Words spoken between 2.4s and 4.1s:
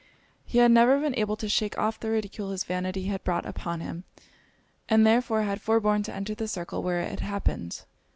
his vanity had brought upon him,